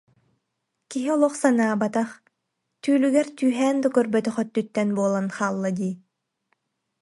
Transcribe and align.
Киһи 0.89 1.07
олох 1.15 1.33
санаабатах, 1.41 2.09
түүлүгэр 2.83 3.27
түһээн 3.39 3.77
да 3.83 3.87
көрбөтөх 3.95 4.35
өттүттэн 4.43 4.89
буолан 4.97 5.27
хаалла 5.37 5.69
дии 5.79 5.93